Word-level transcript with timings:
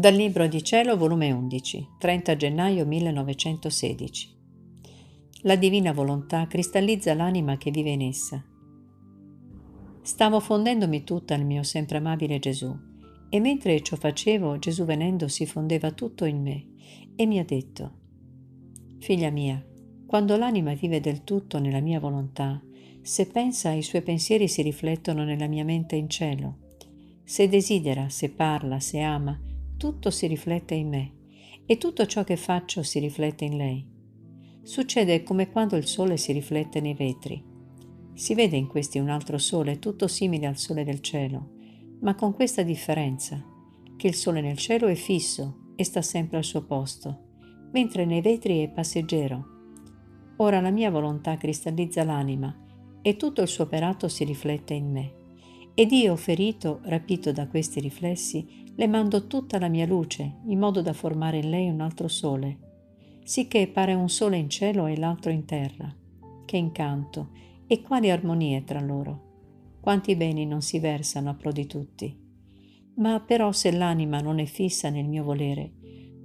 Dal 0.00 0.14
Libro 0.14 0.46
di 0.46 0.64
Cielo, 0.64 0.96
volume 0.96 1.30
11, 1.30 1.88
30 1.98 2.34
gennaio 2.36 2.86
1916. 2.86 4.34
La 5.42 5.56
divina 5.56 5.92
volontà 5.92 6.46
cristallizza 6.46 7.12
l'anima 7.12 7.58
che 7.58 7.70
vive 7.70 7.90
in 7.90 8.00
essa. 8.00 8.42
Stavo 10.00 10.40
fondendomi 10.40 11.04
tutta 11.04 11.36
nel 11.36 11.44
mio 11.44 11.62
sempre 11.64 11.98
amabile 11.98 12.38
Gesù, 12.38 12.74
e 13.28 13.40
mentre 13.40 13.82
ciò 13.82 13.96
facevo, 13.96 14.58
Gesù 14.58 14.86
venendo 14.86 15.28
si 15.28 15.44
fondeva 15.44 15.90
tutto 15.90 16.24
in 16.24 16.40
me 16.40 16.66
e 17.14 17.26
mi 17.26 17.38
ha 17.38 17.44
detto, 17.44 17.92
Figlia 19.00 19.28
mia, 19.28 19.62
quando 20.06 20.38
l'anima 20.38 20.72
vive 20.72 21.00
del 21.00 21.24
tutto 21.24 21.58
nella 21.58 21.80
mia 21.80 22.00
volontà, 22.00 22.58
se 23.02 23.26
pensa 23.26 23.72
i 23.72 23.82
suoi 23.82 24.00
pensieri 24.00 24.48
si 24.48 24.62
riflettono 24.62 25.24
nella 25.24 25.46
mia 25.46 25.62
mente 25.62 25.94
in 25.94 26.08
cielo. 26.08 26.56
Se 27.22 27.50
desidera, 27.50 28.08
se 28.08 28.30
parla, 28.30 28.80
se 28.80 29.00
ama, 29.00 29.38
tutto 29.80 30.10
si 30.10 30.26
riflette 30.26 30.74
in 30.74 30.88
me 30.90 31.12
e 31.64 31.78
tutto 31.78 32.04
ciò 32.04 32.22
che 32.22 32.36
faccio 32.36 32.82
si 32.82 32.98
riflette 32.98 33.46
in 33.46 33.56
lei. 33.56 33.88
Succede 34.62 35.22
come 35.22 35.50
quando 35.50 35.74
il 35.76 35.86
sole 35.86 36.18
si 36.18 36.32
riflette 36.32 36.82
nei 36.82 36.92
vetri. 36.92 37.42
Si 38.12 38.34
vede 38.34 38.58
in 38.58 38.66
questi 38.66 38.98
un 38.98 39.08
altro 39.08 39.38
sole 39.38 39.78
tutto 39.78 40.06
simile 40.06 40.46
al 40.46 40.58
sole 40.58 40.84
del 40.84 41.00
cielo, 41.00 41.52
ma 42.00 42.14
con 42.14 42.34
questa 42.34 42.62
differenza, 42.62 43.42
che 43.96 44.06
il 44.06 44.14
sole 44.14 44.42
nel 44.42 44.58
cielo 44.58 44.86
è 44.86 44.94
fisso 44.94 45.72
e 45.76 45.84
sta 45.84 46.02
sempre 46.02 46.36
al 46.36 46.44
suo 46.44 46.66
posto, 46.66 47.68
mentre 47.72 48.04
nei 48.04 48.20
vetri 48.20 48.62
è 48.62 48.68
passeggero. 48.68 49.46
Ora 50.36 50.60
la 50.60 50.70
mia 50.70 50.90
volontà 50.90 51.38
cristallizza 51.38 52.04
l'anima 52.04 52.54
e 53.00 53.16
tutto 53.16 53.40
il 53.40 53.48
suo 53.48 53.64
operato 53.64 54.08
si 54.08 54.24
riflette 54.24 54.74
in 54.74 54.90
me. 54.90 55.19
Ed 55.74 55.92
io, 55.92 56.16
ferito, 56.16 56.80
rapito 56.84 57.32
da 57.32 57.46
questi 57.46 57.80
riflessi, 57.80 58.64
le 58.74 58.86
mando 58.86 59.26
tutta 59.26 59.58
la 59.58 59.68
mia 59.68 59.86
luce, 59.86 60.40
in 60.46 60.58
modo 60.58 60.82
da 60.82 60.92
formare 60.92 61.38
in 61.38 61.50
lei 61.50 61.68
un 61.68 61.80
altro 61.80 62.08
sole, 62.08 62.58
sicché 63.24 63.68
pare 63.68 63.94
un 63.94 64.08
sole 64.08 64.36
in 64.36 64.48
cielo 64.48 64.86
e 64.86 64.96
l'altro 64.96 65.30
in 65.30 65.44
terra. 65.44 65.94
Che 66.44 66.56
incanto 66.56 67.30
e 67.66 67.80
quali 67.80 68.10
armonie 68.10 68.64
tra 68.64 68.80
loro. 68.80 69.78
Quanti 69.80 70.16
beni 70.16 70.46
non 70.46 70.62
si 70.62 70.78
versano 70.78 71.30
a 71.30 71.34
pro 71.34 71.52
di 71.52 71.66
tutti. 71.66 72.18
Ma 72.96 73.20
però 73.20 73.52
se 73.52 73.70
l'anima 73.70 74.20
non 74.20 74.40
è 74.40 74.44
fissa 74.44 74.90
nel 74.90 75.06
mio 75.06 75.22
volere, 75.22 75.72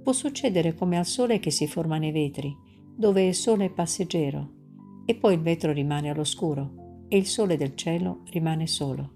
può 0.02 0.12
succedere 0.12 0.74
come 0.74 0.98
al 0.98 1.06
sole 1.06 1.38
che 1.38 1.50
si 1.50 1.66
forma 1.66 1.98
nei 1.98 2.10
vetri, 2.12 2.54
dove 2.96 3.26
il 3.26 3.34
sole 3.34 3.66
è 3.66 3.70
passeggero, 3.70 4.52
e 5.04 5.14
poi 5.14 5.34
il 5.34 5.40
vetro 5.40 5.72
rimane 5.72 6.10
all'oscuro 6.10 7.04
e 7.08 7.16
il 7.16 7.26
sole 7.26 7.56
del 7.56 7.76
cielo 7.76 8.22
rimane 8.30 8.66
solo. 8.66 9.15